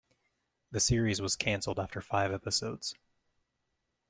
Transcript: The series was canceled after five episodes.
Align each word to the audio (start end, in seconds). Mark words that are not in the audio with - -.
The 0.71 0.79
series 0.79 1.21
was 1.21 1.35
canceled 1.35 1.79
after 1.79 2.01
five 2.01 2.31
episodes. 2.33 2.95